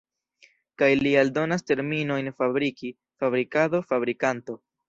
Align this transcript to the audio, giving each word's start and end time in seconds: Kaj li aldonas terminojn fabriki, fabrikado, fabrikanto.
Kaj 0.81 0.87
li 1.01 1.11
aldonas 1.23 1.67
terminojn 1.73 2.31
fabriki, 2.39 2.93
fabrikado, 3.23 3.87
fabrikanto. 3.93 4.61